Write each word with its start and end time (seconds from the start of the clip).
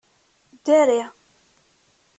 Dari. 0.65 0.99